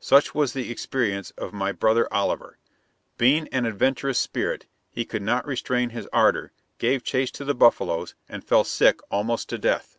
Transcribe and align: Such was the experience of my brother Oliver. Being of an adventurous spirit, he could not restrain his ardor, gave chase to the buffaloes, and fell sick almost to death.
Such 0.00 0.34
was 0.34 0.54
the 0.54 0.70
experience 0.70 1.32
of 1.32 1.52
my 1.52 1.70
brother 1.70 2.08
Oliver. 2.10 2.56
Being 3.18 3.42
of 3.42 3.48
an 3.52 3.66
adventurous 3.66 4.18
spirit, 4.18 4.64
he 4.90 5.04
could 5.04 5.20
not 5.20 5.44
restrain 5.46 5.90
his 5.90 6.08
ardor, 6.14 6.52
gave 6.78 7.04
chase 7.04 7.30
to 7.32 7.44
the 7.44 7.54
buffaloes, 7.54 8.14
and 8.26 8.42
fell 8.42 8.64
sick 8.64 9.00
almost 9.10 9.50
to 9.50 9.58
death. 9.58 9.98